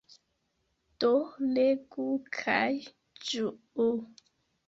[1.03, 1.09] Do
[1.57, 2.07] legu,
[2.37, 2.65] kaj
[3.33, 3.87] ĝuu.